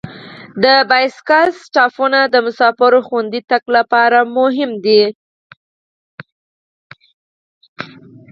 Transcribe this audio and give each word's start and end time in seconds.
د 0.63 0.65
بایسکل 0.89 1.47
سټاپونه 1.63 2.19
د 2.33 2.35
مسافرو 2.45 2.99
خوندي 3.07 3.41
تګ 3.51 3.63
لپاره 3.77 4.19
مهم 4.37 4.71
دي. 4.85 5.03